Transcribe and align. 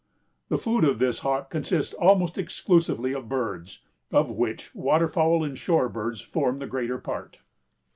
"The 0.49 0.57
food 0.57 0.83
of 0.83 0.97
this 0.97 1.19
hawk 1.19 1.51
consists 1.51 1.93
almost 1.93 2.39
exclusively 2.39 3.13
of 3.13 3.29
birds, 3.29 3.81
of 4.11 4.31
which 4.31 4.73
water 4.73 5.07
fowl 5.07 5.43
and 5.43 5.55
shore 5.55 5.89
birds 5.89 6.21
form 6.21 6.57
the 6.57 6.65
greater 6.65 6.97
part." 6.97 7.41